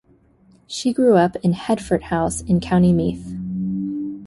She 0.65 0.93
grew 0.93 1.15
up 1.15 1.35
in 1.43 1.53
Headfort 1.53 2.01
House 2.01 2.41
in 2.41 2.59
County 2.59 2.91
Meath. 2.91 3.35